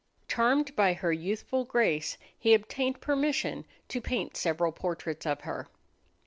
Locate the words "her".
0.93-1.13, 5.41-5.67